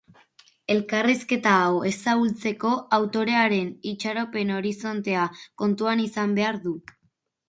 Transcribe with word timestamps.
Elkarrizketa 0.75 1.51
hau 1.65 1.73
ez 1.89 2.07
ahultzeko, 2.13 2.71
autorearen 2.97 3.67
itxaropen-horizontea 3.91 5.27
kontuan 5.65 6.03
izan 6.07 6.35
behar 6.41 6.59
du. 6.65 6.75